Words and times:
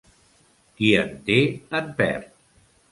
Qui 0.79 0.89
en 1.03 1.13
té 1.29 1.39
en 1.83 1.95
perd. 2.03 2.35